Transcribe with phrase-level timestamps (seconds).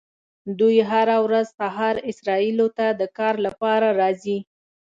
[0.59, 4.37] دوی هره ورځ سهار اسرائیلو ته د کار لپاره راځي.